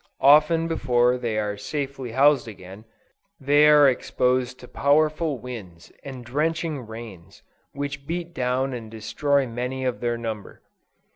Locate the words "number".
10.17-10.63